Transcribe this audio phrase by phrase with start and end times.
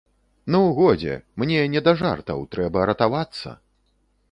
[0.53, 3.57] Ну, годзе, мне не да жартаў, трэба ратавацца.